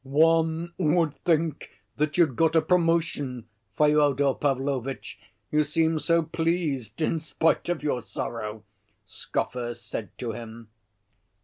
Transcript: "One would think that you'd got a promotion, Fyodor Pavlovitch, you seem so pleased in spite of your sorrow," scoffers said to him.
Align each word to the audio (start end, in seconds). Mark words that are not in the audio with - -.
"One 0.03 0.73
would 0.79 1.13
think 1.13 1.69
that 1.97 2.17
you'd 2.17 2.35
got 2.35 2.55
a 2.55 2.61
promotion, 2.63 3.45
Fyodor 3.77 4.33
Pavlovitch, 4.33 5.19
you 5.51 5.61
seem 5.63 5.99
so 5.99 6.23
pleased 6.23 6.99
in 7.03 7.19
spite 7.19 7.69
of 7.69 7.83
your 7.83 8.01
sorrow," 8.01 8.63
scoffers 9.05 9.79
said 9.79 10.09
to 10.17 10.31
him. 10.31 10.69